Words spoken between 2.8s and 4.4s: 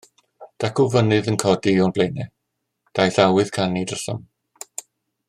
daeth awydd canu drosom.